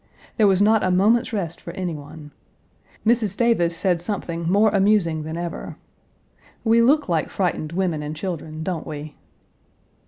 [0.37, 2.31] There was not a moment's rest for any one.
[3.05, 3.37] Mrs.
[3.37, 5.77] Davis said something more amusing than ever:
[6.63, 9.15] "We look like frightened women and children, don't we?"